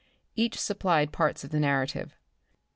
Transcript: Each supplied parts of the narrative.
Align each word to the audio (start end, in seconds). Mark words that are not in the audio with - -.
Each 0.35 0.59
supplied 0.59 1.11
parts 1.11 1.43
of 1.43 1.51
the 1.51 1.59
narrative. 1.59 2.15